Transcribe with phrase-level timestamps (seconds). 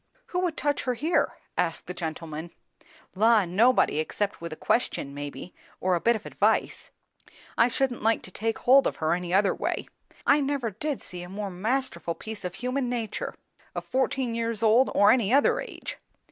[0.33, 2.49] "Who would touch her, here?" asked the gentleman.
[3.13, 3.45] "La!
[3.45, 6.89] nobody, except with a question maybe, or a bit of advice.
[7.55, 9.87] I shouldn't like to take hold of her any other way.
[10.25, 13.35] I never did see a more masterful piece of human nature,
[13.75, 15.99] of fourteen years old or any other age.